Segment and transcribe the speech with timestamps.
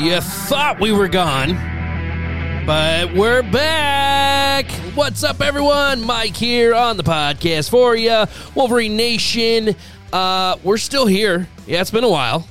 [0.00, 1.54] You thought we were gone,
[2.64, 4.70] but we're back.
[4.94, 6.02] What's up, everyone?
[6.02, 8.24] Mike here on the podcast for you,
[8.54, 9.76] Wolverine Nation.
[10.10, 11.46] Uh, we're still here.
[11.66, 12.48] Yeah, it's been a while.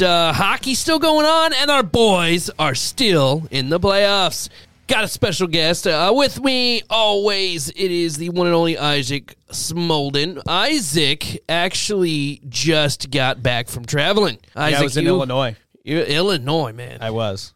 [0.00, 4.48] Uh, hockey's still going on, and our boys are still in the playoffs.
[4.86, 7.68] Got a special guest uh, with me always.
[7.70, 10.40] It is the one and only Isaac Smolden.
[10.48, 14.38] Isaac actually just got back from traveling.
[14.54, 15.56] Isaac, yeah, I was in you- Illinois.
[15.86, 16.98] You Illinois, man.
[17.00, 17.54] I was.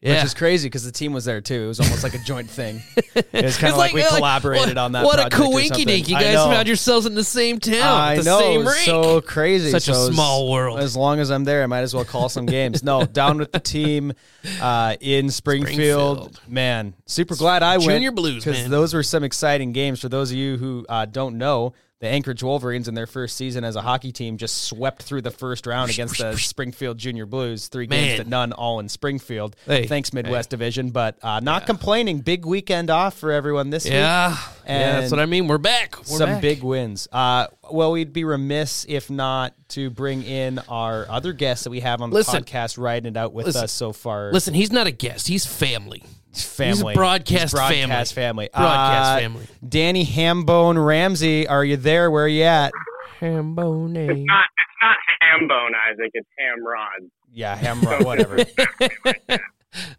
[0.00, 0.16] yeah.
[0.16, 1.64] Which is crazy because the team was there too.
[1.64, 2.82] It was almost like a joint thing.
[3.32, 5.04] It was kind of like, we uh, collaborated what, on that.
[5.04, 6.08] What a coinky dink!
[6.08, 9.70] You guys found yourselves in the same town, I the know, same so crazy.
[9.70, 10.78] Such a So as- small world.
[10.80, 12.82] As long as I'm there, I might as well call some games.
[12.82, 14.12] No, down with the team
[14.60, 16.18] uh, in Springfield.
[16.18, 16.40] Springfield.
[16.52, 17.90] Man, super glad I went.
[17.90, 20.00] Junior Blues, because those were some exciting games.
[20.00, 23.64] For those of you who uh, don't know, the Anchorage Wolverines in their first season
[23.64, 27.68] as a hockey team just swept through the first round against the Springfield Junior Blues.
[27.68, 28.04] Three Man.
[28.08, 29.56] games to none, all in Springfield.
[29.64, 32.20] Hey, Thanks Midwest Division, but uh, not complaining.
[32.20, 33.94] Big weekend off for everyone this week.
[33.94, 35.48] yeah, yeah, that's what I mean.
[35.48, 35.96] We're back.
[35.98, 36.42] We're some back.
[36.42, 37.08] big wins.
[37.10, 41.80] Uh, well, we'd be remiss if not to bring in our other guests that we
[41.80, 42.42] have on the Listen.
[42.44, 43.64] podcast, riding it out with Listen.
[43.64, 44.32] us so far.
[44.32, 45.28] Listen, he's not a guest.
[45.28, 46.04] He's family.
[46.44, 49.46] Family, broadcast broadcast family, Broadcast Uh, family.
[49.68, 52.10] Danny Hambone Ramsey, are you there?
[52.10, 52.72] Where are you at?
[53.20, 53.92] Hambone.
[54.26, 56.10] not it's not ham bone, Isaac.
[56.14, 57.08] It's Hamrod.
[57.32, 58.38] Yeah, Hamrod, whatever.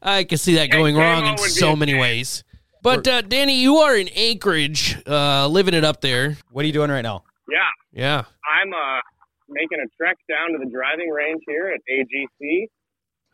[0.02, 2.02] I can see that going Hey, wrong in so many shame.
[2.02, 2.44] ways.
[2.82, 6.38] But uh, Danny, you are in Anchorage, uh, living it up there.
[6.52, 7.24] what are you doing right now?
[7.50, 7.58] Yeah,
[7.94, 8.24] Yeah.
[8.50, 9.02] I'm uh
[9.50, 12.68] making a trek down to the driving range here at AGC,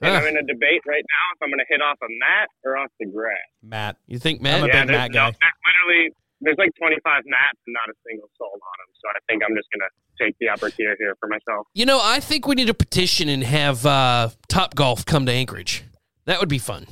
[0.08, 2.50] and I'm in a debate right now if I'm going to hit off a mat
[2.64, 3.48] or off the grass.
[3.62, 3.98] Matt.
[4.08, 4.64] You think, I'm Matt?
[4.64, 5.32] a yeah, big there's Matt no, guy.
[5.40, 6.04] there's literally
[6.44, 8.92] there's like 25 mats and not a single soul on them.
[9.00, 9.92] So I think I'm just going to
[10.24, 11.68] take the opportunity here for myself.
[11.74, 15.32] You know, I think we need a petition and have uh, Top Golf come to
[15.32, 15.84] Anchorage.
[16.26, 16.86] That would be fun.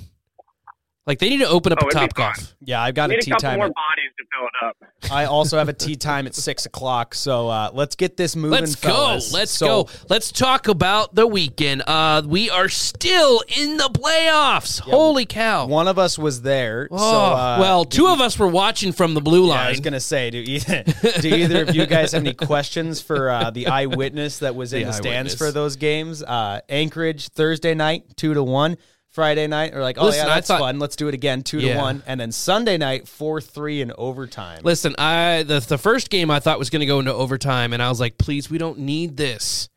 [1.12, 2.34] Like they need to open up Oh, a Top fun.
[2.38, 2.56] Golf.
[2.62, 3.58] Yeah, I've got a Need a tea couple time.
[3.60, 4.66] more at- bodies to fill it
[5.06, 5.12] up.
[5.12, 7.14] I also have a tea time at six o'clock.
[7.16, 8.52] So uh, let's get this moving.
[8.62, 9.30] Let's fellas.
[9.30, 9.38] go.
[9.38, 9.90] Let's So- go.
[10.08, 11.84] Let's talk about the weekend.
[11.86, 14.80] Uh, we are still in the playoffs.
[14.80, 15.66] Holy cow!
[15.66, 16.88] One of us was there.
[16.90, 19.66] Oh, so, uh, well, two of us were watching from the blue Yeah, line.
[19.68, 20.84] I was gonna say, do either,
[21.20, 24.84] do either of you guys have any questions for uh, the eyewitness that was in
[24.84, 26.24] The the, stands for those games?
[26.24, 28.78] Uh, Anchorage Thursday night, two to one.
[29.12, 30.80] Friday night, or like, oh Listen, yeah, I that's thought- fun.
[30.80, 31.74] Let's do it again, two Yeah.
[31.76, 34.62] to one, and then Sunday night, four three in overtime.
[34.64, 37.84] Listen, I the the first game I thought was going to go into overtime, and
[37.84, 39.68] I was like, please, we don't need this.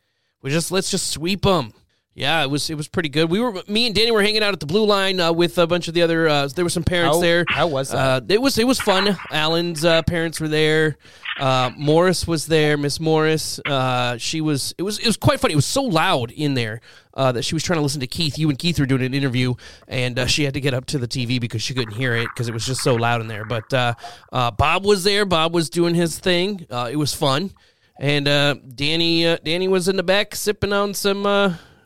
[0.40, 1.72] We just let's just sweep them.
[2.16, 3.28] Yeah, it was it was pretty good.
[3.28, 5.66] We were me and Danny were hanging out at the blue line uh, with a
[5.66, 6.28] bunch of the other.
[6.28, 7.44] Uh, there were some parents How- there.
[7.48, 8.22] how was that?
[8.22, 9.18] Uh, it was it was fun.
[9.32, 10.96] Alan's uh, parents were there.
[11.40, 12.76] Uh, Morris was there.
[12.76, 13.58] Miss Morris.
[13.66, 14.72] Uh, she was.
[14.78, 15.54] It was it was quite funny.
[15.54, 16.80] It was so loud in there
[17.14, 18.38] uh, that she was trying to listen to Keith.
[18.38, 19.54] You and Keith were doing an interview,
[19.88, 22.28] and uh, she had to get up to the TV because she couldn't hear it
[22.32, 23.44] because it was just so loud in there.
[23.44, 23.94] But uh,
[24.32, 25.24] uh, Bob was there.
[25.24, 26.64] Bob was doing his thing.
[26.70, 27.50] Uh, it was fun,
[27.98, 31.26] and uh, Danny uh, Danny was in the back sipping on some.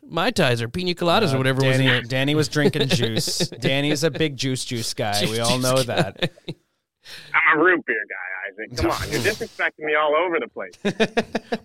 [0.09, 2.09] Uh, Mai Tais or pina coladas or whatever was in Danny, it.
[2.09, 3.39] Danny was drinking juice.
[3.49, 5.25] Danny's a big juice juice guy.
[5.27, 6.31] we all know that.
[7.33, 8.77] I'm a root beer guy, Isaac.
[8.77, 10.75] Come on, you're disrespecting me all over the place.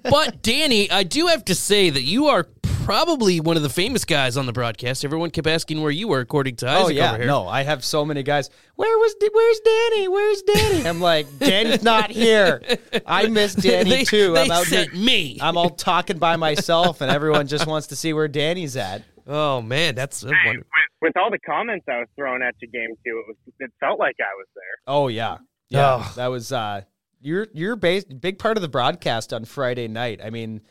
[0.04, 2.46] But Danny, I do have to say that you are
[2.84, 5.04] probably one of the famous guys on the broadcast.
[5.06, 7.28] Everyone kept asking where you were, according to Isaac Oh yeah, over here.
[7.28, 8.50] no, I have so many guys.
[8.76, 10.08] Where was where's Danny?
[10.08, 10.88] Where's Danny?
[10.88, 12.62] I'm like, Danny's not here.
[13.06, 14.34] I miss Danny they, too.
[14.34, 14.84] They I'm out here.
[14.86, 15.38] sent me.
[15.42, 19.04] I'm all talking by myself, and everyone just wants to see where Danny's at.
[19.28, 20.66] oh man, that's Hey, with,
[21.02, 24.00] with all the comments I was throwing at you, game two, it was it felt
[24.00, 24.64] like I was there.
[24.88, 25.38] Oh yeah,
[25.70, 26.04] yeah.
[26.06, 26.14] Oh.
[26.16, 26.82] That was uh,
[27.22, 30.20] you're you're based big part of the broadcast on Friday night.
[30.24, 30.62] I mean,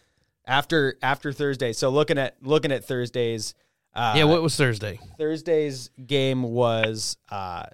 [0.46, 1.72] after after Thursday.
[1.72, 3.54] So looking at looking at Thursdays.
[3.94, 4.24] Uh, yeah.
[4.24, 4.98] What was Thursday?
[5.18, 7.64] Thursday's game was uh,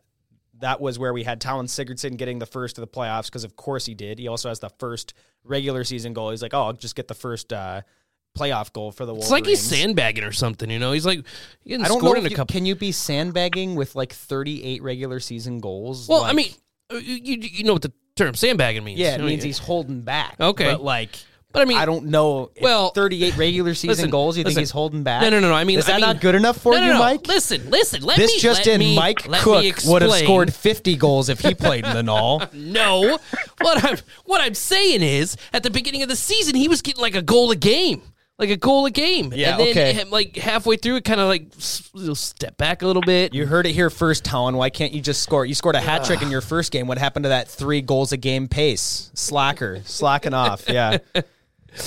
[0.59, 3.55] that was where we had Talon Sigurdsson getting the first of the playoffs because of
[3.55, 4.19] course he did.
[4.19, 5.15] He also has the first
[5.45, 6.31] regular season goal.
[6.31, 7.83] He's like, oh, I'll just get the first uh,
[8.37, 9.27] playoff goal for the Wolverines.
[9.27, 10.69] It's like he's sandbagging or something.
[10.69, 11.25] You know, he's like
[11.61, 12.14] he I don't know.
[12.14, 12.53] in a you, couple.
[12.53, 16.09] Can you be sandbagging with like 38 regular season goals?
[16.09, 16.50] well, I mean,
[16.93, 18.99] uh, you, you you know what the term sandbagging means?
[18.99, 20.35] yeah, You it know, means you- he's holding back.
[20.41, 20.64] Okay.
[20.73, 21.17] but like.
[21.50, 22.50] But I mean, I don't know.
[22.55, 24.37] if Well, 38 regular season listen, goals.
[24.37, 24.56] You listen.
[24.56, 25.23] think he's holding back?
[25.23, 25.55] No, no, no, no.
[25.55, 26.99] I mean, is that I mean- not good enough for no, no, you, no.
[26.99, 27.27] Mike?
[27.27, 28.03] Listen, listen.
[28.03, 31.41] Let this me, just let in: me- Mike Cook would have scored 50 goals if
[31.41, 32.43] he played in the Null.
[32.53, 33.19] No,
[33.61, 33.97] what I'm
[34.27, 37.23] what I'm saying is, at the beginning of the season, he was getting like a
[37.23, 38.03] goal a game,
[38.39, 39.33] like a goal a game.
[39.35, 40.05] Yeah, and then okay.
[40.05, 43.33] like halfway through, it kind of like step back a little bit.
[43.33, 44.56] You heard it here first, Talon.
[44.56, 45.47] Why can't you just score?
[45.47, 46.87] You scored a hat trick in your first game.
[46.87, 49.11] What happened to that three goals a game pace?
[49.15, 50.69] Slacker, slacking off.
[50.69, 50.99] Yeah.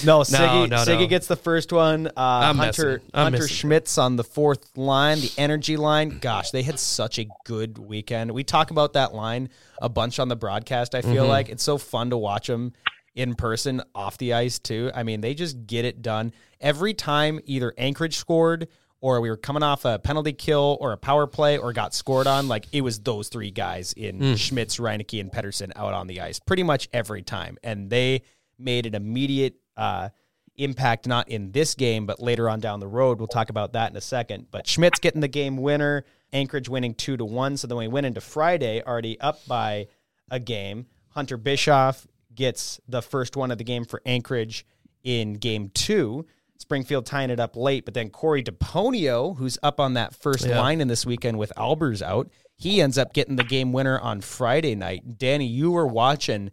[0.06, 1.08] No, Siggy, no, Siggy no.
[1.08, 2.08] gets the first one.
[2.08, 3.10] Uh, I'm Hunter messing.
[3.14, 3.56] I'm Hunter messing.
[3.56, 6.20] Schmitz on the fourth line, the energy line.
[6.20, 8.32] Gosh, they had such a good weekend.
[8.32, 9.50] We talk about that line
[9.82, 10.96] a bunch on the broadcast.
[10.96, 11.12] I Mm-hmm.
[11.14, 12.74] feel like it's so fun to watch them
[13.16, 14.92] in person off the ice too.
[14.96, 16.32] I mean, they just get it done
[16.62, 17.40] every time.
[17.46, 18.68] Either Anchorage scored,
[19.02, 22.28] or we were coming off a penalty kill, or a power play, or got scored
[22.28, 22.48] on.
[22.48, 24.36] Like it was those three guys in Hmm.
[24.36, 28.22] Schmitz, Reineke, and Pedersen out on the ice pretty much every time, and they
[28.60, 29.56] made an immediate.
[29.82, 30.10] Uh,
[30.58, 33.18] impact not in this game, but later on down the road.
[33.18, 34.48] We'll talk about that in a second.
[34.52, 37.58] But Schmitz getting the game winner, Anchorage winning two to one.
[37.58, 39.88] So then we went into Friday already up by
[40.30, 40.86] a game.
[41.10, 42.06] Hunter Bischoff
[42.36, 44.66] gets the first one of the game for Anchorage
[45.04, 46.26] in game two.
[46.58, 50.60] Springfield tying it up late, but then Corey DePonio, who's up on that first Yeah.
[50.60, 54.22] line in this weekend with Albers out, he ends up getting the game winner on
[54.22, 55.18] Friday night.
[55.18, 56.52] Danny, you were watching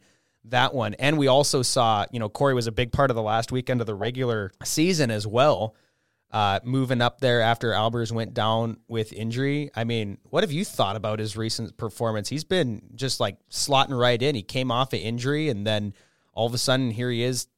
[0.50, 0.94] that one.
[0.94, 3.80] And we also saw, you know, Corey was a big part of the last weekend
[3.80, 5.74] of the regular season as well,
[6.30, 9.70] uh, moving up there after Albers went down with injury.
[9.74, 12.28] I mean, what have you thought about his recent performance?
[12.28, 14.34] He's been just like slotting right in.
[14.34, 15.94] He came off an injury and then
[16.32, 17.48] all of a sudden here he is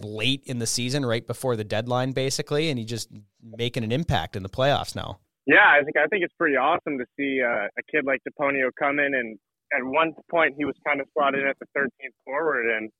[0.00, 3.08] late in the season, right before the deadline, basically, and he just
[3.42, 5.20] making an impact in the playoffs now.
[5.46, 8.70] Yeah, I think I think it's pretty awesome to see uh, a kid like DePonio
[8.78, 9.38] come in and
[9.74, 12.90] at one point he was kind of slotted at the 13th forward and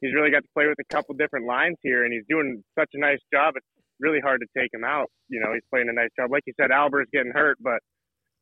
[0.00, 2.90] he's really got to play with a couple different lines here and he's doing such
[2.94, 3.54] a nice job.
[3.56, 3.66] It's
[4.00, 5.10] really hard to take him out.
[5.28, 6.30] You know, he's playing a nice job.
[6.30, 7.80] Like you said, Albers getting hurt, but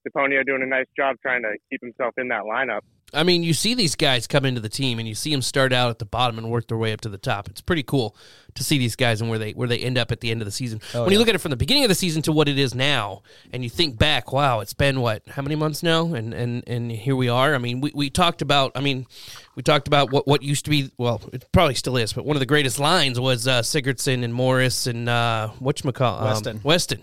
[0.07, 2.81] DePonio doing a nice job trying to keep himself in that lineup.
[3.15, 5.73] I mean, you see these guys come into the team, and you see them start
[5.73, 7.49] out at the bottom and work their way up to the top.
[7.49, 8.17] It's pretty cool
[8.55, 10.47] to see these guys and where they where they end up at the end of
[10.47, 10.81] the season.
[10.93, 12.75] when you look at it from the beginning of the season to what it is
[12.75, 13.23] now,
[13.53, 16.91] and you think back, wow, it's been what how many months now, and and and
[16.91, 17.55] here we are.
[17.55, 19.07] I mean, we, we talked about, I mean,
[19.55, 22.37] we talked about what what used to be, well, it probably still is, but one
[22.37, 26.61] of the greatest lines was uh, Sigurdsson and Morris and uh, whatchamacall, um, Weston.
[26.63, 27.03] Weston.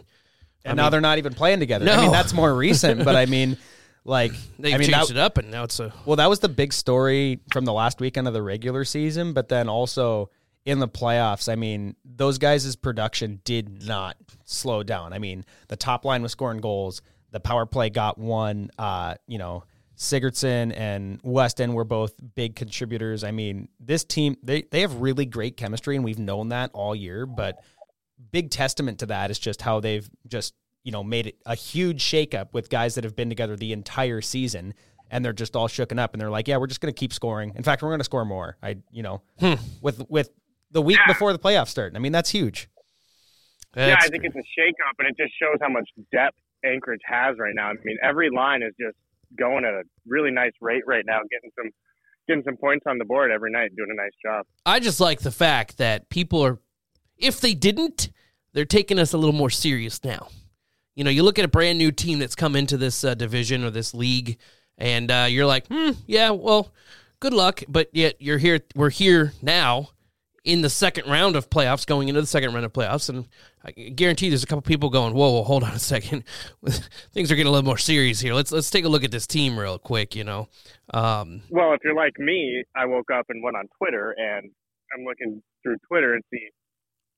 [0.64, 1.90] And now they're not even playing together.
[1.90, 3.58] I mean, that's more recent, but I mean,
[4.04, 6.40] like, They I mean, changed that, it up, and now it's a Well, that was
[6.40, 10.30] the big story from the last weekend of the regular season, but then also
[10.66, 15.14] in the playoffs, I mean, those guys' production did not slow down.
[15.14, 17.02] I mean, the top line was scoring goals.
[17.32, 18.70] The power play got one.
[18.78, 19.64] Uh, you know,
[19.98, 23.24] Sigurdsson and Weston were both big contributors.
[23.24, 26.96] I mean, this team they they have really great chemistry, and we've known that all
[26.96, 27.26] year.
[27.26, 27.64] But
[28.32, 32.04] big testament to that is just how they've just you know made it a huge
[32.04, 34.74] shakeup with guys that have been together the entire season
[35.10, 37.14] and they're just all shooken up and they're like yeah we're just going to keep
[37.14, 39.54] scoring in fact we're going to score more i you know hmm.
[39.82, 40.30] with with
[40.72, 41.14] the week Yeah.
[41.14, 42.70] before the playoffs start i mean that's huge
[43.76, 46.36] yeah, I think it's a shakeup, and it just shows how much depth
[46.66, 47.70] Anchorage has right now.
[47.70, 48.98] I mean, every line is just
[49.38, 51.72] going at a really nice rate right now, getting some
[52.28, 54.46] getting some points on the board every night, doing a nice job.
[54.66, 56.60] I just like the fact that people are,
[57.18, 58.10] if they didn't,
[58.54, 60.28] they're taking us a little more serious now.
[60.96, 63.64] You know, you look at a brand new team that's come into this uh, division
[63.64, 64.38] or this league,
[64.78, 66.72] and uh, you're like, hmm, yeah, well,
[67.20, 67.64] good luck.
[67.68, 68.60] But yet you're here.
[68.76, 69.90] We're here now
[70.44, 73.28] in the second round of playoffs, going into the second round of playoffs, and
[73.64, 76.24] I guarantee there's a couple people going, whoa, whoa, hold on a second,
[77.14, 78.34] things are getting a little more serious here.
[78.34, 80.16] Let's let's take a look at this team real quick.
[80.16, 80.50] You know,
[80.94, 84.50] um, Well, if you're like me, I woke up and went on Twitter, and
[84.94, 86.50] I'm looking through Twitter and see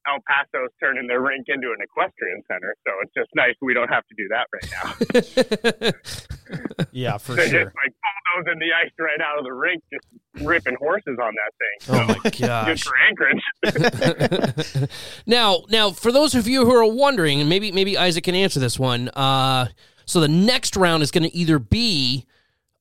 [0.08, 2.76] El Paso's turning their rink into an equestrian center.
[2.86, 6.86] So it's just nice we don't have to do that right now.
[6.92, 7.94] yeah for They're sure just like
[8.36, 10.06] bulldozing the ice right out of the rink, just
[10.46, 11.96] ripping horses on that thing.
[11.96, 12.84] oh my Good gosh.
[12.84, 14.90] for Anchorage.
[15.26, 18.60] now, now, for those of you who are wondering, and maybe maybe Isaac can answer
[18.60, 19.10] this one.
[19.10, 19.68] Uh,
[20.06, 22.26] so the next round is going to either be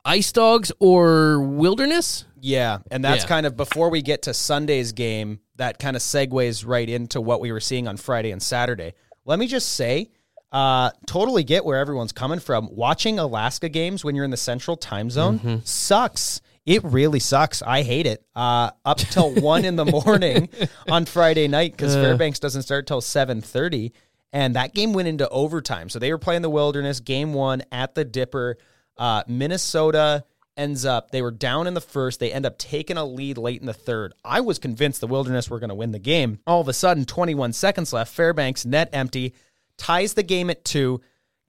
[0.05, 2.25] Ice Dogs or Wilderness.
[2.45, 3.29] Yeah, and that's Yeah.
[3.29, 7.41] kind of before we get to Sunday's game, that kind of segues right into what
[7.41, 8.95] we were seeing on Friday and Saturday.
[9.25, 10.11] Let me just say,
[10.51, 12.69] uh, totally get where everyone's coming from.
[12.73, 16.41] Watching Alaska games when you're in the central time zone sucks.
[16.67, 17.63] It really sucks.
[17.63, 18.25] I hate it.
[18.37, 20.49] Uh, up till one in the morning
[20.91, 23.93] on Friday night because Fairbanks doesn't start till seven thirty,
[24.33, 25.89] and that game went into overtime.
[25.89, 28.59] So they were playing the Wilderness game one at the Dipper.
[28.99, 30.25] Uh, Minnesota
[30.57, 33.61] ends up they were down in the first they end up taking a lead late
[33.61, 34.13] in the third.
[34.25, 36.41] I was convinced the wilderness were going to win the game.
[36.47, 39.35] All of a sudden 21 seconds left fairbanks net empty
[39.77, 41.01] ties the game at two.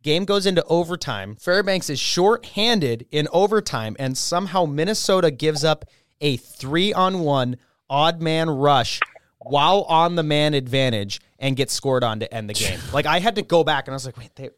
[0.02, 1.36] Game goes into overtime.
[1.38, 5.86] Fairbanks is short-handed in overtime and somehow minnesota gives up
[6.22, 7.58] a three on one
[7.90, 9.00] odd man rush
[9.40, 12.80] while on the man advantage and gets scored on to end the game.
[12.94, 14.50] Like i had to go back and i was like wait they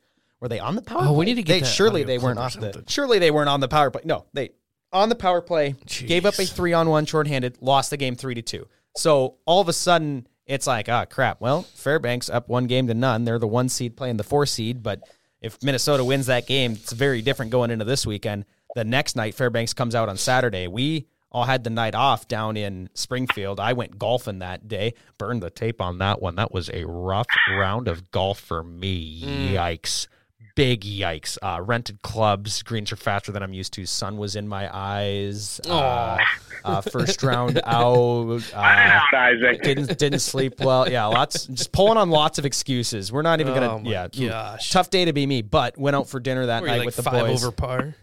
[0.42, 2.60] were they on the power Oh, we need to get They- surely they weren't off
[2.60, 4.01] the surely they weren't on the power play.
[4.06, 4.50] No, they
[4.94, 5.75] on the power play
[6.06, 8.68] gave up a three on one shorthanded, lost the game three to two.
[8.98, 11.42] So all of a sudden, it's like, ah, crap.
[11.42, 13.25] Well, Fairbanks up one game to none.
[13.25, 15.01] They're the one seed playing the four seed, but
[15.42, 18.46] if Minnesota wins that game, it's very different going into this weekend.
[18.75, 20.68] The next night, Fairbanks comes out on Saturday.
[20.68, 23.60] We all had the night off down in Springfield.
[23.60, 24.94] I went golfing that day.
[25.18, 26.36] Burned the tape on that one.
[26.36, 29.51] That was a rough round of golf for me.
[29.54, 30.08] Yikes.
[30.55, 31.38] Big yikes.
[31.41, 32.63] Uh, rented clubs.
[32.63, 33.85] Greens are faster than I'm used to.
[33.85, 35.59] Sun was in my eyes.
[35.67, 36.17] Uh,
[36.63, 38.41] uh, first round out.
[38.55, 39.62] Uh, Isaac.
[39.62, 40.89] didn't didn't sleep well.
[40.89, 43.12] Yeah, lots just pulling on lots of excuses.
[43.12, 43.79] We're not even Oh gonna.
[43.83, 44.69] my yeah, gosh.
[44.71, 45.41] tough day to be me.
[45.41, 47.43] But went out for dinner that Were night like with the five boys.
[47.43, 47.93] over par?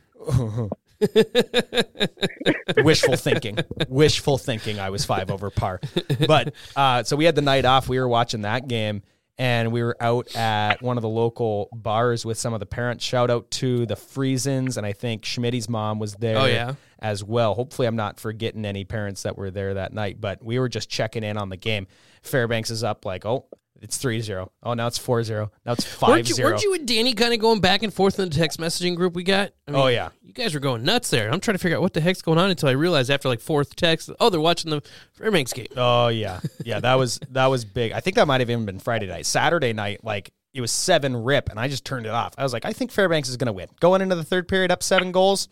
[2.85, 3.59] Wishful thinking.
[3.89, 4.79] Wishful thinking.
[4.79, 5.81] I was five over par.
[6.27, 7.89] But uh, so we had the night off.
[7.89, 9.03] We were watching that game.
[9.39, 13.03] And we were out at one of the local bars with some of the parents.
[13.05, 16.75] Shout out to the Friesens, and I think Schmidt's mom was there Oh, yeah?
[16.99, 17.55] as well.
[17.55, 20.91] Hopefully, I'm not forgetting any parents that were there that night, but we were just
[20.91, 21.87] checking in on the game.
[22.23, 23.47] Fairbanks is up like, oh,
[23.83, 24.51] it's 3 0.
[24.63, 25.51] Oh, now it's 4 0.
[25.67, 28.19] Now it's 5 Weren't you, weren't you and Danny kind of going back and forth
[28.19, 29.53] in the text messaging group we got?
[29.69, 30.11] I Oh, yeah.
[30.23, 31.31] You guys were going nuts there.
[31.31, 33.41] I'm trying to figure out what the heck's going on until I realized after like
[33.41, 34.83] fourth text, oh, they're watching the
[35.15, 35.67] Fairbanks game.
[35.77, 36.81] Oh yeah, yeah.
[36.81, 37.93] That was that was big.
[37.93, 39.27] I think that might have even been Friday night.
[39.27, 42.35] Saturday night, like it was seven rip, and I just turned it off.
[42.39, 43.69] I was like, I think Fairbanks is going to win.
[43.81, 45.49] Going into the third period, up seven goals.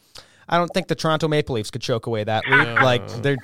[0.48, 2.82] I don't think the Toronto Maple Leafs could choke away that lead.
[2.82, 3.36] Like they're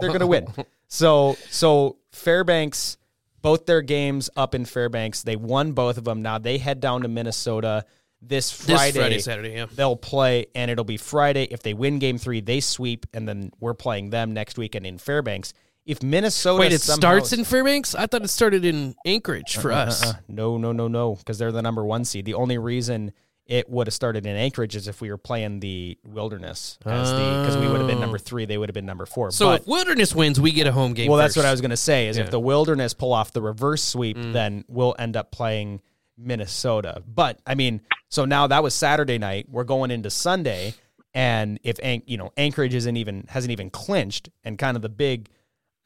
[0.00, 0.46] they're going to win.
[0.88, 2.98] So so Fairbanks,
[3.44, 6.22] both their games up in Fairbanks, they won both of them.
[6.22, 7.84] Now they head down to Minnesota
[8.22, 8.98] this This Friday.
[8.98, 9.66] Friday, Saturday, yeah.
[9.70, 11.44] They'll play, and it'll be Friday.
[11.50, 14.96] If they win Game Three, they sweep, and then we're playing them next weekend in
[14.96, 15.52] Fairbanks.
[15.84, 17.94] If Minnesota Wait, it starts in Fairbanks?
[17.94, 20.02] I thought it started in Anchorage for us.
[20.02, 22.24] Uh, no, no, no, no, because they're the number one seed.
[22.24, 23.12] The only reason
[23.46, 27.16] it would have started in Anchorage is if we were playing the Wilderness as the
[27.16, 29.30] because we would have been number three, they would have been number four.
[29.30, 31.10] So but, if Wilderness wins, we get a home game.
[31.10, 31.44] well, that's what.
[31.44, 32.08] I was going to say.
[32.08, 32.22] Is Yeah.
[32.22, 32.26] Mm.
[32.26, 35.80] if the Wilderness pull off the reverse sweep, then we'll end up playing
[36.16, 37.02] Minnesota.
[37.06, 39.46] But I mean, so now that was Saturday night.
[39.50, 40.74] We're going into Sunday,
[41.12, 45.28] and if you know Anchorage isn't even hasn't even clinched, and kind of the big.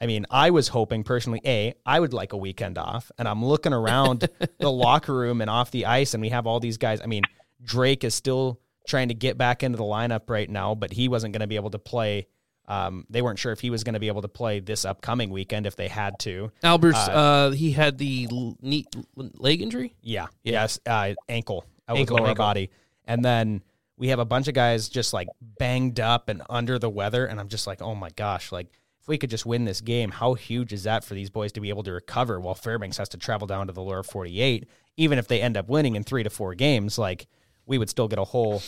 [0.01, 3.11] I mean, I was hoping personally, A, I would like a weekend off.
[3.19, 4.29] And I'm looking around
[4.61, 7.01] the locker room and off the ice, and we have all these guys.
[7.01, 7.25] I mean,
[7.63, 11.33] Drake is still trying to get back into the lineup right now, but he wasn't
[11.33, 12.27] going to be able to play.
[12.67, 15.31] Um, they weren't sure if he was going to be able to play this upcoming
[15.31, 16.51] weekend if they had to.
[16.63, 16.95] Albers.
[16.95, 18.29] Uh, he had the
[18.61, 19.95] knee leg injury.
[20.03, 20.27] Yeah.
[20.43, 20.79] Yes.
[20.87, 21.65] Uh, ankle.
[21.89, 22.45] Ankle, lower ankle.
[22.45, 22.71] body.
[23.07, 23.63] And then
[23.97, 27.25] we have a bunch of guys just like banged up and under the weather.
[27.25, 28.69] And I'm just like, oh my gosh, like
[29.01, 31.61] if we could just win this game, how huge is that for these boys to
[31.61, 34.69] be able to recover while Fairbanks has to travel down to the lower 48?
[34.99, 37.29] Even if they end up winning in three to four games, like
[37.69, 38.63] we would still get a whole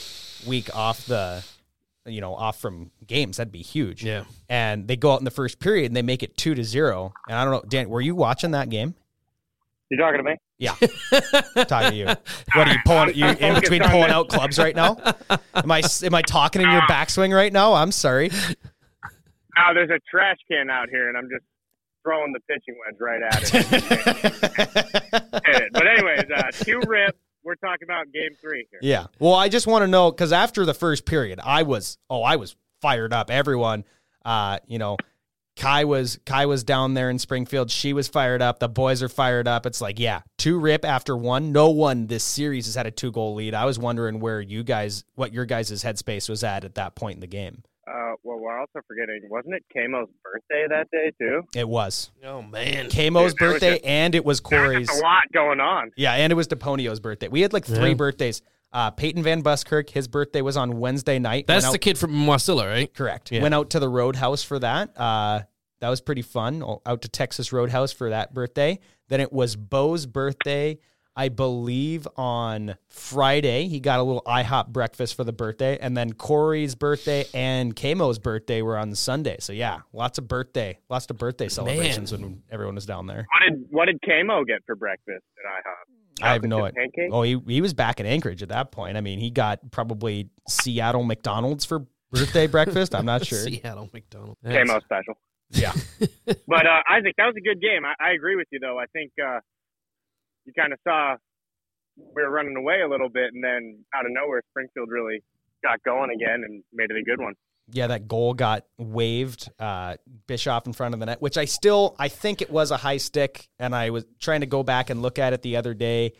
[0.46, 1.42] week off the,
[2.04, 3.38] you know, off from games.
[3.38, 4.04] That'd be huge.
[4.04, 4.24] Yeah.
[4.48, 7.12] And they go out in the first period and they make it two to zero.
[7.28, 8.94] And I don't know, Dan, were you watching that game?
[9.90, 10.36] You talking to me?
[10.58, 10.74] Yeah.
[11.64, 12.06] talking to you.
[12.54, 13.14] What are you pulling?
[13.16, 14.96] You in between pulling out clubs right now?
[15.54, 17.74] Am I am I talking in your backswing right now?
[17.74, 18.28] I'm sorry.
[18.28, 21.42] No, there's a trash can out here, and I'm just
[22.04, 25.70] throwing the pitching wedge right at it.
[25.72, 27.16] But anyways, uh, two rip.
[27.44, 28.80] We're talking about game three here.
[28.82, 29.06] yeah.
[29.18, 32.36] Well, I just want to know because after the first period, I was oh I
[32.36, 33.30] was fired up.
[33.30, 33.84] Everyone,
[34.24, 34.96] uh, you know.
[35.56, 37.70] Kai was Kai was down there in Springfield.
[37.70, 38.60] She was fired up.
[38.60, 39.66] The boys are fired up.
[39.66, 41.52] It's like, yeah, two rip after one.
[41.52, 43.52] No one this series has had a two goal lead.
[43.52, 47.16] I was wondering where you guys, what your guys' headspace was at at that point
[47.16, 47.62] in the game.
[47.88, 51.42] Uh, well, we're also forgetting, wasn't it Kamo's birthday that day too?
[51.54, 52.86] It was Oh man.
[52.88, 54.88] Kamo's Dude, was birthday, just- and it was Corey's.
[54.90, 55.90] a lot going on.
[55.96, 57.28] Yeah, and it was DePonio's birthday.
[57.28, 57.94] We had like three Yeah.
[57.94, 58.42] birthdays.
[58.72, 61.46] Uh, Peyton Van Buskirk, his birthday was on Wednesday night.
[61.48, 62.94] That's Went the kid from Wasilla, right?
[62.94, 63.32] correct.
[63.32, 63.42] Yeah.
[63.42, 64.96] Went out to the Roadhouse for that.
[64.96, 65.40] Uh,
[65.80, 66.62] that was pretty fun.
[66.86, 68.78] Out to Texas Roadhouse for that birthday.
[69.08, 70.78] Then it was Bo's birthday,
[71.16, 73.68] I believe, on Friday.
[73.68, 78.18] He got a little IHOP breakfast for the birthday, and then Corey's birthday and Kamo's
[78.18, 79.36] birthday were on Sunday.
[79.40, 83.26] So yeah, lots of birthday, lots of birthday celebrations when everyone was down there.
[83.32, 86.00] What did what did Kamo get for breakfast at IHOP?
[86.22, 87.08] I have no Chocolate chip idea.
[87.12, 88.96] Oh, he, he was back in Anchorage at that point.
[88.96, 92.94] I mean, he got probably Seattle McDonald's for birthday breakfast.
[92.94, 93.38] I'm not sure.
[93.38, 94.36] Seattle McDonald.
[94.44, 95.14] Kamo special.
[95.50, 95.72] Yeah.
[96.46, 97.84] But uh, Isaac, that was a good game.
[97.84, 98.78] I, I agree with you though.
[98.78, 99.38] I think uh,
[100.54, 101.16] you kind of saw
[101.96, 105.22] we were running away a little bit, and then out of nowhere, Springfield really
[105.62, 107.34] got going again and made it a good one.
[107.72, 109.48] Yeah, that goal got waved.
[109.58, 112.76] Uh, Bischoff in front of the net, which I still I think it was a
[112.76, 115.74] high stick, and I was trying to go back and look at it the other
[115.74, 116.12] day.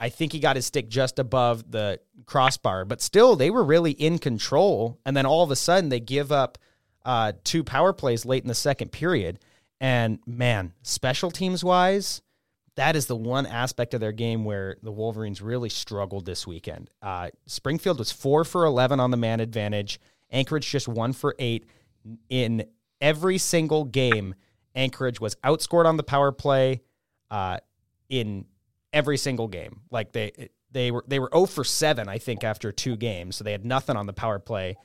[0.00, 3.92] I think he got his stick just above the crossbar, but still they were really
[3.92, 4.98] in control.
[5.04, 6.56] And then all of a sudden they give up
[7.04, 9.38] uh, two power plays late in the second period.
[9.78, 12.22] And man, special teams wise,
[12.76, 16.90] that is the one aspect of their game where the Wolverines really struggled this weekend.
[17.02, 20.00] Uh, Springfield was four for 11 on the man advantage,
[20.30, 21.66] Anchorage just one for eight.
[22.28, 22.64] In
[23.00, 24.34] every single game,
[24.74, 26.80] Anchorage was outscored on the power play
[27.30, 27.58] uh,
[28.08, 28.46] in
[28.92, 29.80] every single game.
[29.90, 33.36] Like they they were they were 0 for 7 I think after two games.
[33.36, 34.76] So they had nothing on the power play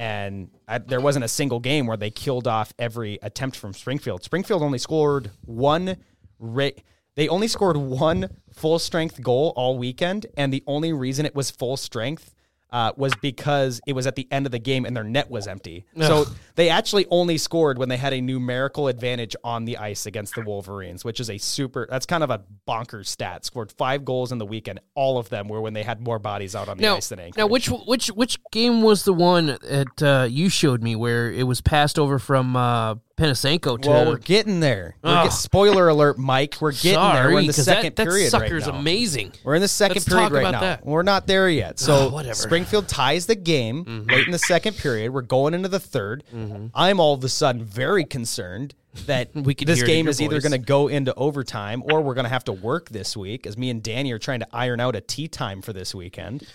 [0.00, 4.24] and I, there wasn't a single game where they killed off every attempt from Springfield.
[4.24, 5.98] Springfield only scored one
[6.38, 6.70] ra-
[7.14, 11.50] they only scored one full strength goal all weekend and the only reason it was
[11.50, 12.34] full strength
[12.72, 15.48] uh, was because it was at the end of the game and their net was
[15.48, 15.84] empty.
[16.00, 20.34] So they actually only scored when they had a numerical advantage on the ice against
[20.36, 21.88] the Wolverines, which is a super.
[21.90, 23.44] That's kind of a bonkers stat.
[23.44, 24.80] Scored five goals in the weekend.
[24.94, 27.18] All of them were when they had more bodies out on the Now, ice than
[27.18, 27.38] Anchorage.
[27.38, 31.48] now which which which game was the one that uh, you showed me where it
[31.48, 33.88] was passed over from uh, Penisenko to?
[33.88, 34.96] well, we're getting there.
[35.02, 36.56] We're get, spoiler alert, Mike.
[36.60, 37.30] We're getting there.
[37.30, 38.78] We're in the second that, that period right sucker's now.
[38.78, 39.32] amazing.
[39.44, 40.60] We're in the 2nd Let's period right now.
[40.60, 40.86] that.
[40.86, 41.78] We're not there yet.
[41.78, 42.10] So.
[42.10, 42.32] Mm-hmm.
[42.32, 45.12] Springfield ties the game late in the second period.
[45.12, 48.74] We're going into the 3rd I'm all of a sudden very concerned
[49.06, 51.82] that We could this hear it in game is either going to go into overtime
[51.90, 54.40] or we're going to have to work this week as me and Danny are trying
[54.40, 56.46] to iron out a tea time for this weekend.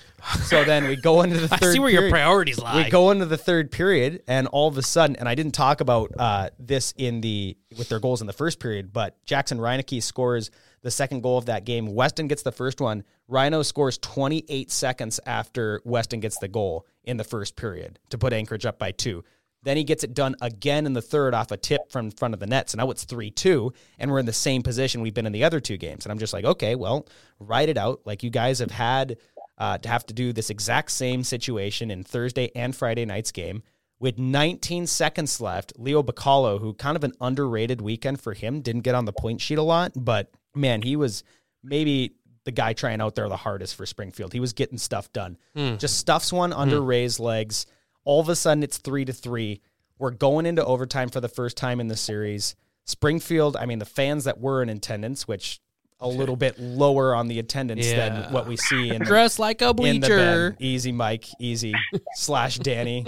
[0.44, 2.84] So then we go into the I third see where your priorities lie.
[2.84, 5.82] We go into the third period, and all of a sudden, and I didn't talk
[5.82, 10.02] about uh, this in the with their goals in the first period, but Jackson Reineke
[10.02, 10.52] scores
[10.82, 11.96] the second goal of that game.
[11.96, 13.04] Weston gets the first one.
[13.28, 18.34] Rhino scores 28 seconds after Weston gets the goal in the first period to put
[18.34, 19.24] Anchorage up by two.
[19.66, 22.40] Then he gets it done again in the third off a tip from front of
[22.40, 22.70] the net.
[22.70, 25.44] So now it's 3 2, and we're in the same position we've been in the
[25.44, 26.06] other two games.
[26.06, 27.08] And I'm just like, okay, well,
[27.40, 28.02] write it out.
[28.06, 29.18] Like you guys have had
[29.58, 33.64] uh, to have to do this exact same situation in Thursday and Friday night's game.
[34.00, 38.82] With 19 seconds left, Leo Bacallo, who kind of an underrated weekend for him, didn't
[38.82, 41.24] get on the point sheet a lot, but man, he was
[41.64, 44.32] maybe the guy trying out there the hardest for Springfield.
[44.34, 45.38] He was getting stuff done.
[45.78, 47.66] Just stuffs one under Ray's legs.
[48.06, 49.62] All of a sudden, it's three to three.
[50.00, 52.56] We're going into overtime for the first time in the series.
[52.86, 55.60] Springfield, I mean, the fans that were in attendance, which
[56.02, 58.10] a little bit lower on the attendance Yeah.
[58.10, 60.56] than what we see in the, Dress like a bleacher.
[60.60, 61.26] Easy, Mike.
[61.40, 61.74] Easy.
[62.16, 63.06] Slash Danny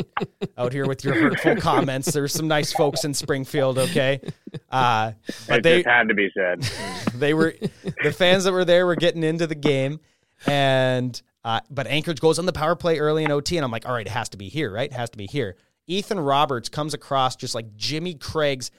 [0.57, 2.11] out here with your hurtful comments.
[2.11, 4.21] There's some nice folks in Springfield, okay?
[4.71, 5.11] Uh,
[5.49, 6.61] but it they just had to be said.
[7.13, 7.53] they were
[8.03, 9.99] the fans that were there were getting into the game,
[10.47, 13.85] and uh, but Anchorage goes on the power play early in OT, and I'm like,
[13.85, 14.89] all right, it has to be here, right?
[14.89, 15.55] It has to be here.
[15.87, 18.71] Ethan Roberts comes across just like Jimmy Craig's,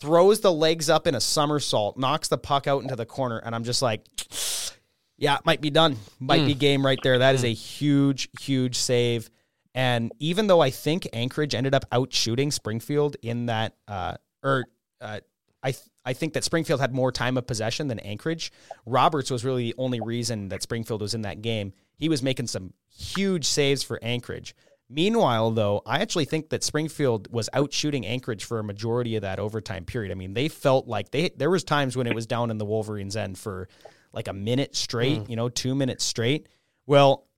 [0.00, 3.54] throws the legs up in a somersault, knocks the puck out into the corner, and
[3.54, 4.04] I'm just like,
[5.16, 7.18] yeah, it might be done, might be game right there.
[7.18, 9.30] That is a huge, huge save.
[9.74, 14.66] And even though I think Anchorage ended up out shooting Springfield in that, uh, or
[15.00, 15.20] uh,
[15.62, 18.52] I th- I think that Springfield had more time of possession than Anchorage.
[18.86, 21.72] Roberts was really the only reason that Springfield was in that game.
[22.00, 24.56] He was making some huge saves for Anchorage.
[24.88, 29.22] Meanwhile, though, I actually think that Springfield was out shooting Anchorage for a majority of
[29.22, 30.10] that overtime period.
[30.10, 32.64] I mean, they felt like they there was times when it was down in the
[32.64, 33.68] Wolverines' end for
[34.12, 35.30] like a minute straight, hmm.
[35.30, 36.48] you know, two minutes straight.
[36.86, 37.28] Well,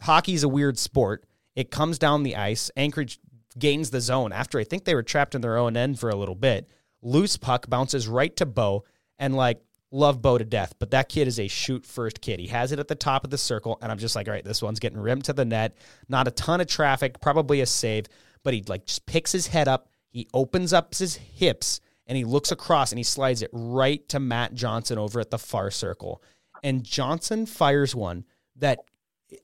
[0.00, 1.24] hockey's a weird sport.
[1.56, 2.70] It comes down the ice.
[2.76, 3.18] Anchorage
[3.58, 6.16] gains the zone after I think they were trapped in their own end for a
[6.16, 6.68] little bit.
[7.02, 8.84] Loose puck bounces right to Bo,
[9.18, 12.40] and like love Bo to death, but that kid is a shoot first kid.
[12.40, 14.44] He has it at the top of the circle, and I'm just like, all right,
[14.44, 15.74] this one's getting rimmed to the net.
[16.08, 18.06] Not a ton of traffic, probably a save,
[18.42, 19.88] but he like just picks his head up.
[20.10, 24.20] He opens up his hips and he looks across and he slides it right to
[24.20, 26.22] Matt Johnson over at the far circle.
[26.62, 28.24] And Johnson fires one
[28.56, 28.78] that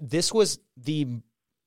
[0.00, 1.06] this was the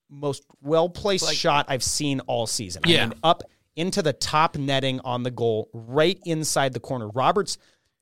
[0.09, 2.83] most well placed shot I've seen all season.
[2.85, 3.05] I Yeah.
[3.07, 3.43] mean, up
[3.75, 7.09] into the top netting on the goal, right inside the corner.
[7.09, 7.57] Roberts,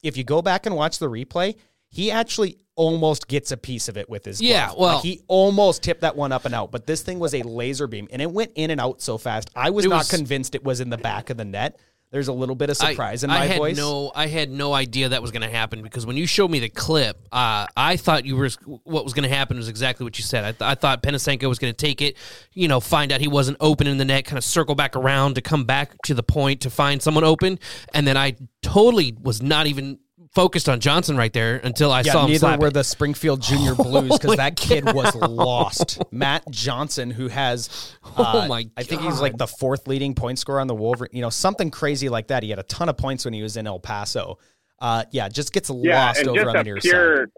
[0.06, 1.56] if you go back and watch the replay,
[1.90, 4.50] he actually almost gets a piece of it with his glove.
[4.50, 7.34] Yeah, well- Like, he almost tipped that one up and out, but this thing was
[7.34, 9.50] a laser beam and it went in and out so fast.
[9.56, 11.80] I was It not was- convinced it was in the back of the net.
[12.16, 13.76] There's a little bit of surprise in my I had voice.
[13.76, 16.60] no, I had no idea that was going to happen because when you showed me
[16.60, 18.50] the clip, uh, I thought you were
[18.86, 20.46] what was going to happen was exactly what you said.
[20.46, 22.16] I, th- I thought Penisenko was going to take it,
[22.54, 25.34] you know, find out he wasn't open in the net, kind of circle back around
[25.34, 27.60] to come back to the point to find someone open,
[27.94, 30.00] and then I totally was not even
[30.36, 32.74] focused on Johnson right there until I Yeah, saw him neither slap were it.
[32.74, 36.02] the Springfield Junior Blues because that kid was lost.
[36.12, 40.38] Matt Johnson, who has, uh, Oh my I think he's like the fourth leading point
[40.38, 41.12] scorer on the Wolverine.
[41.14, 42.44] You know, something crazy like that.
[42.44, 44.38] He had a ton of points when he was in El Paso.
[44.80, 47.20] Uh, yeah, just gets Yeah, lost over on the near pure.
[47.22, 47.30] side.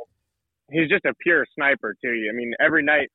[0.72, 2.28] He's just a pure sniper too.
[2.30, 3.10] I mean, every night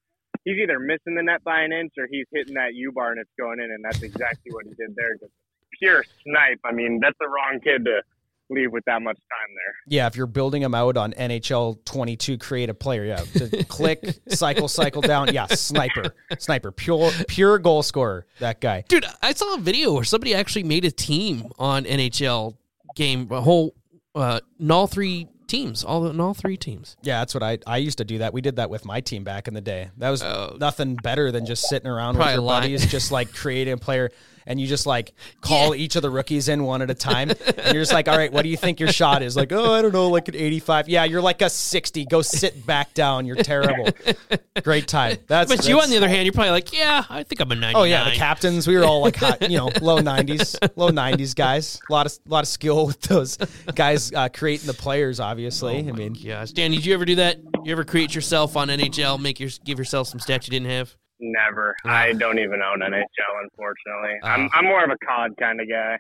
[0.45, 3.21] he's either missing the net by an inch or he's hitting that U bar and
[3.21, 5.15] it's going in, and that's exactly what he did there.
[5.21, 5.33] Just
[5.81, 8.03] you're snipe, I mean, that's the wrong kid to
[8.51, 9.75] leave with that much time there.
[9.89, 14.69] Yeah, if you're building them out on NHL 22 creative player, yeah, to click, cycle,
[14.69, 15.33] cycle down.
[15.33, 18.27] Yeah, sniper, sniper, pure, pure goal scorer.
[18.41, 18.85] That guy.
[18.89, 22.57] Dude, I saw a video where somebody actually made a team on NHL
[22.97, 23.75] game, a whole,
[24.15, 26.97] uh, in all three teams, all in all three teams.
[27.03, 28.33] Yeah, that's what I I used to do that.
[28.33, 29.91] We did that with my team back in the day.
[29.99, 30.57] That was Oh.
[30.59, 32.63] nothing better than just sitting around with your lying.
[32.63, 34.11] buddies, just like creating a player.
[34.47, 37.31] And you just like call each of the rookies in one at a time.
[37.31, 39.37] And you're just like, all right, what do you think your shot is?
[39.37, 40.89] Like, oh, I don't know, like an 85.
[40.89, 42.05] Yeah, you're like a 60.
[42.07, 43.27] Go sit back down.
[43.27, 43.89] You're terrible.
[44.63, 45.19] Great time.
[45.29, 47.51] That's But you, that's- on the other hand, you're probably like, yeah, I think I'm
[47.53, 47.79] a 90.
[47.79, 48.67] Oh yeah, the captains.
[48.67, 51.81] We were all like hot, you know, low nineties, low nineties guys.
[51.89, 53.37] A lot of lot of skill with those
[53.75, 55.21] guys uh, creating the players.
[55.21, 57.39] Obviously, I mean, Yeah, Stan, did you ever do that?
[57.65, 60.95] You ever create yourself on NHL, make your give yourself some stats you didn't have?
[61.25, 61.77] Never.
[61.85, 61.89] Ah.
[61.91, 63.05] I don't even own NHL,
[63.45, 64.19] unfortunately.
[64.25, 64.33] Ah.
[64.35, 65.99] I'm I'm more of a COD kind of guy.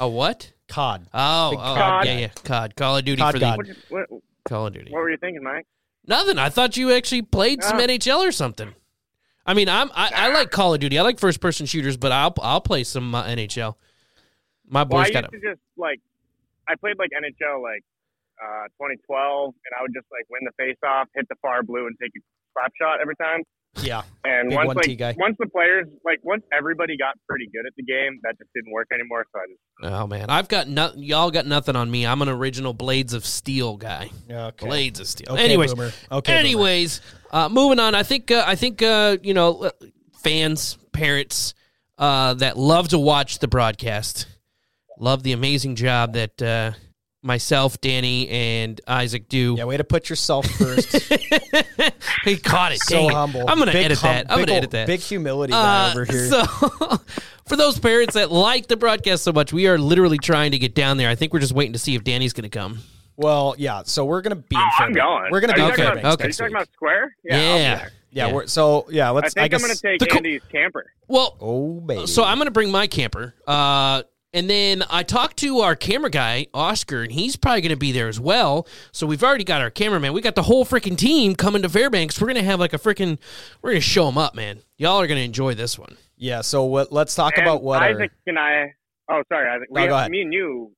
[0.00, 0.52] A what?
[0.68, 1.06] COD.
[1.14, 2.06] Oh, oh COD.
[2.06, 3.56] yeah, yeah, COD, Call of Duty COD for the God.
[3.88, 4.90] What, what, Call of Duty.
[4.90, 5.66] what were you thinking, Mike?
[6.06, 6.38] Nothing.
[6.38, 7.82] I thought you actually played some Ah.
[7.82, 8.74] NHL or something.
[9.46, 10.98] I mean, I'm I, I like Call of Duty.
[10.98, 13.76] I like first person shooters, but I'll I'll play some uh, NHL.
[14.68, 16.00] My Well, I boys used got to just like
[16.66, 17.84] I played like NHL like
[18.42, 21.86] uh 2012, and I would just like win the face off, hit the far blue,
[21.86, 22.20] and take a
[22.54, 23.42] slap shot every time.
[23.82, 25.14] Yeah, And Big once 1T like guy.
[25.18, 28.72] once the players like once everybody got pretty good at the game, that just didn't
[28.72, 29.26] work anymore.
[29.32, 31.02] So I just Oh man, I've got nothing.
[31.02, 32.06] Y'all got nothing on me.
[32.06, 34.10] I'm an original Blades of Steel guy.
[34.30, 34.66] okay.
[34.66, 35.32] Blades of Steel.
[35.32, 35.92] Okay, anyways, boomer.
[36.12, 36.38] Okay, boomer.
[36.40, 37.00] anyways,
[37.32, 37.94] uh, moving on.
[37.94, 39.70] I think uh, I think uh, you know uh,
[40.14, 41.54] fans, parents
[41.98, 44.26] uh, that love to watch the broadcast,
[44.98, 46.72] love the amazing job that uh,
[47.24, 49.54] myself, Danny, and Isaac do.
[49.58, 50.92] Yeah, way to put yourself first.
[52.24, 52.80] he caught it.
[52.82, 53.12] so dang it.
[53.14, 53.40] humble.
[53.48, 54.26] I'm gonna Big edit hum- that.
[54.30, 54.86] I'm gonna ol- edit that.
[54.86, 56.28] Big humility Uh, over here.
[56.28, 56.44] So,
[57.46, 60.74] for those parents that like the broadcast so much, we are literally trying to get
[60.74, 61.08] down there.
[61.08, 62.78] I think we're just waiting to see if Danny's going to come.
[63.16, 63.82] well, yeah.
[63.84, 65.00] So we're gonna be in oh, I'm Fairbanks.
[65.00, 65.32] going.
[65.32, 66.00] We're gonna Are be in Okay, talking Fairbanks.
[66.00, 66.24] About, okay.
[66.24, 67.16] Are you talking about Square?
[67.24, 67.34] Yeah.
[67.36, 67.92] I'll be there.
[68.10, 68.32] Yeah, Yeah.
[68.32, 69.10] We're, so yeah.
[69.10, 69.34] Let's.
[69.34, 69.62] think I, guess.
[69.62, 70.86] I'm going to take The co- Andy's camper.
[71.08, 72.06] Well, oh baby.
[72.06, 73.34] so I'm going to bring my camper.
[73.46, 74.02] Uh,
[74.34, 77.92] and then I talked to our camera guy, Oscar, and he's probably going to be
[77.92, 78.66] there as well.
[78.92, 80.12] So we've already got our cameraman.
[80.12, 82.20] We got the whole freaking team coming to Fairbanks.
[82.20, 83.18] We're going to have like a freaking,
[83.62, 84.60] we're going to show them up, man.
[84.76, 85.96] Y'all are going to enjoy this one.
[86.16, 86.40] yeah.
[86.42, 86.92] So what?
[86.92, 87.82] Let's talk And about what.
[87.82, 88.74] our- Isaac and I.
[89.10, 89.68] Oh, sorry, Isaac.
[89.70, 90.10] We No, have, ahead.
[90.10, 90.72] Me and you,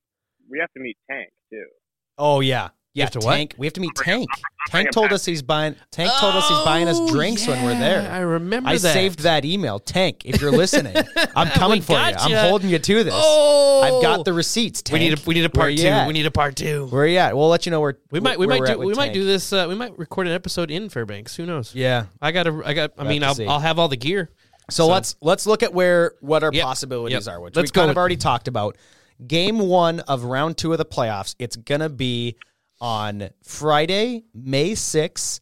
[0.51, 1.65] we have to meet Tank too.
[2.19, 2.69] Oh yeah.
[2.97, 3.35] Yeah, have to what?
[3.35, 3.55] Tank.
[3.59, 4.29] We have to meet Tank.
[4.69, 5.77] Tank told us he's buying.
[5.91, 8.11] Tank told us he's buying us Oh, drinks when we're there.
[8.11, 8.93] I remember I that.
[8.93, 9.79] saved that email.
[9.79, 10.97] Tank, if you're listening,
[11.37, 11.99] I'm coming We for you.
[12.19, 13.15] I'm holding you to this.
[13.17, 14.83] Oh, I've got the receipts.
[14.91, 15.87] We need a we need a part two.
[15.87, 16.07] at?
[16.09, 16.87] We need a part two.
[16.87, 17.37] Where are you at?
[17.37, 19.25] We'll let you know where We might we might do at with we might do
[19.25, 19.53] this.
[19.53, 21.37] Uh, we might record an episode in Fairbanks.
[21.37, 21.75] Who knows?
[21.75, 22.07] Yeah.
[22.21, 22.93] I got to I got.
[22.99, 23.47] I We'll mean, have I'll, see.
[23.47, 24.31] I'll have all the gear.
[24.71, 26.65] So, So- let's let's look at where what our Yep.
[26.65, 27.35] possibilities Yep.
[27.35, 28.77] are, which Let's we go kind with- of already talked about.
[29.27, 31.35] Game one of round two of the playoffs.
[31.39, 32.37] It's gonna be
[32.81, 35.41] on Friday, May sixth.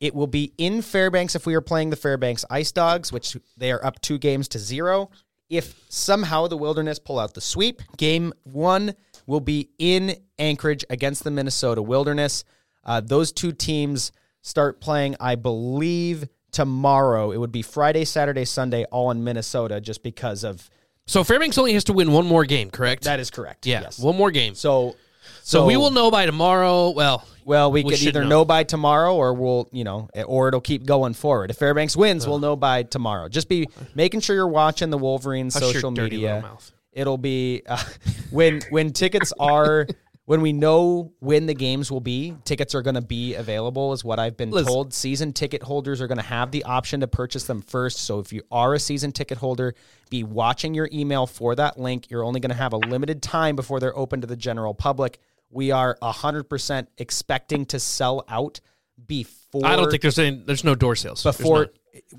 [0.00, 3.72] It will be in Fairbanks if we are playing the Fairbanks Ice Dogs, which they
[3.72, 5.10] are up two games to zero.
[5.48, 8.94] If somehow the Wilderness pull out the sweep, game one
[9.26, 12.44] will be in Anchorage against the Minnesota Wilderness.
[12.82, 17.30] Uh, those two teams start playing, I believe, tomorrow.
[17.30, 20.68] It would be Friday, Saturday, Sunday, all in Minnesota, just because of
[21.06, 23.04] So Fairbanks only has to win one more game, correct?
[23.04, 23.64] that is correct.
[23.66, 23.98] yeah, Yes.
[23.98, 24.54] one more game.
[24.54, 24.96] So,
[25.46, 26.88] So, we will know by tomorrow.
[26.90, 28.28] Well, Well, we, we could either know.
[28.30, 28.44] know.
[28.46, 31.50] by tomorrow, or we'll, you know, or it'll keep going forward.
[31.50, 33.28] If Fairbanks wins, we'll know by tomorrow.
[33.28, 36.56] Just be making sure you're watching the Wolverine hush social media.
[36.92, 37.76] It'll be uh,
[38.30, 39.86] when when tickets are
[40.24, 42.34] when we know when the games will be.
[42.44, 44.72] Tickets are going to be available, is what I've been Listen.
[44.72, 44.94] told.
[44.94, 47.98] Season ticket holders are going to have the option to purchase them first.
[47.98, 49.74] So if you are a season ticket holder,
[50.08, 52.10] be watching your email for that link.
[52.10, 55.18] You're only going to have a limited time before they're open to the general public.
[55.54, 58.60] We are hundred percent expecting to sell out
[59.06, 59.64] before.
[59.64, 60.36] I don't think there's any.
[60.36, 61.70] There's no door sales before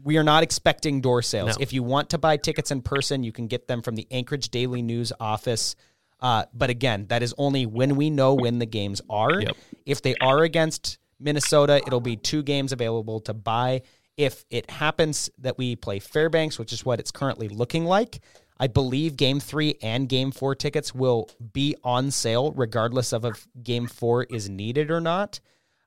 [0.03, 1.57] we are not expecting door sales.
[1.57, 1.61] No.
[1.61, 4.49] If you want to buy tickets in person, you can get them from the Anchorage
[4.49, 5.75] Daily News office.
[6.19, 9.41] Uh, but again, that is only when we know when the games are.
[9.41, 9.57] Yep.
[9.85, 13.81] If they are against Minnesota, it'll be two games available to buy.
[14.17, 18.21] If it happens that we play Fairbanks, which is what it's currently looking like,
[18.57, 23.47] I believe game three and game four tickets will be on sale regardless of if
[23.61, 25.39] game four is needed or not.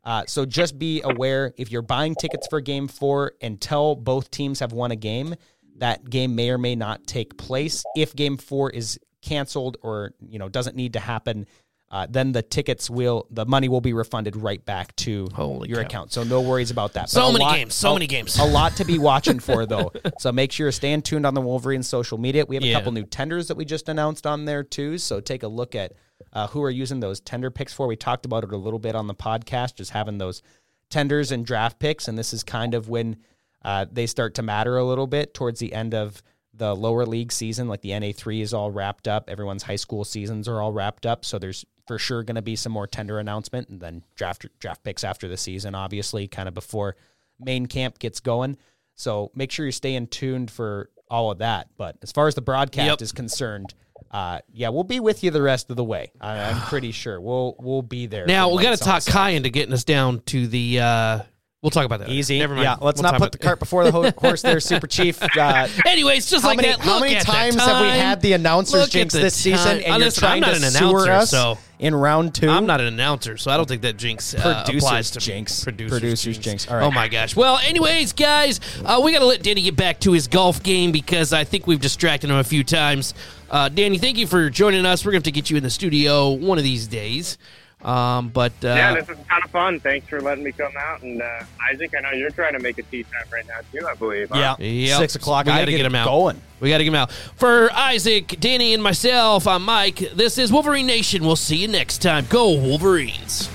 [0.05, 4.61] Uh, so just be aware if you're buying tickets for game four until both teams
[4.61, 5.35] have won a game,
[5.77, 7.85] that game may or may not take place.
[7.97, 11.47] If game four is canceled or you know doesn't need to happen,
[11.91, 15.79] uh, then the tickets will the money will be refunded right back to Holy your
[15.79, 15.87] cow.
[15.87, 16.13] account.
[16.13, 17.09] So no worries about that.
[17.09, 18.39] So many lot- games, so a- many games.
[18.39, 19.93] A lot to be watching for though.
[20.19, 22.45] So make sure you're staying tuned on the Wolverine social media.
[22.47, 24.99] We have a couple new tenders that we just announced on there too.
[24.99, 25.93] So take a look at
[26.33, 27.87] uh, who are using those tender picks for.
[27.87, 30.43] We talked about it a little bit on the podcast, just having those
[30.91, 33.17] tenders and draft picks, and this is kind of when
[33.65, 36.23] uh, they start to matter a little bit towards the end of
[36.59, 37.69] the lower league season.
[37.69, 41.07] Like the NA three is all wrapped up, everyone's high school seasons are all wrapped
[41.07, 41.25] up.
[41.25, 44.83] So there's for sure going to be some more tender announcement, and then draft draft
[44.85, 46.97] picks after the season, obviously, kind of before
[47.41, 48.57] main camp gets going.
[48.95, 51.69] So make sure you're staying tuned for all of that.
[51.79, 53.03] But as far as the broadcast Yep.
[53.03, 53.75] is concerned.
[54.11, 56.11] Uh, yeah, we'll be with you the rest of the way.
[56.21, 58.27] I, I'm pretty sure we'll we'll be there.
[58.27, 59.05] Now we got to talk.
[59.07, 60.81] Kai into getting us down to the.
[60.81, 61.21] Uh,
[61.63, 62.09] we'll talk about that.
[62.09, 62.39] Easy.
[62.39, 62.65] Never mind.
[62.65, 65.21] Yeah, let's We'll not put the cart before the ho- horse there, Super Chief.
[65.23, 66.81] Uh, Anyways, just how like many, that.
[66.81, 69.77] how many times have we had the announcers Look jinx this season time.
[69.77, 72.49] and you're Listen, I'm not to an announcer, us so- in round two?
[72.49, 75.25] I'm not an announcer, so I don't think that jinx uh, Producers applies to me.
[75.27, 75.65] jinx.
[75.65, 76.69] Producers, Producers jinx.
[76.69, 76.85] All right.
[76.85, 77.37] Oh my gosh.
[77.37, 80.91] Well, anyways, guys, uh, we got to let Danny get back to his golf game
[80.93, 83.15] because I think we've distracted him a few times.
[83.51, 85.05] Uh, Danny, thank you for joining us.
[85.05, 87.39] We're going to have to get you in the studio one of these days.
[87.85, 89.79] Um, but uh, yeah, this is kind of fun.
[89.79, 91.03] Thanks for letting me come out.
[91.03, 93.87] And uh, Isaac, I know you're trying to make a tea time right now too.
[93.87, 94.31] I believe.
[94.31, 94.57] huh?
[94.59, 94.65] Yeah.
[94.67, 94.99] Yep.
[94.99, 95.47] Six o'clock.
[95.47, 96.07] We I got to gotta get get him out.
[96.07, 96.43] going.
[96.61, 97.13] We got to get him out.
[97.13, 99.99] For Isaac, Danny, and myself, I'm Mike.
[100.13, 101.25] This is Wolverine Nation.
[101.25, 102.27] We'll see you next time.
[102.29, 103.49] Go Wolverines.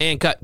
[0.00, 0.38] And cut.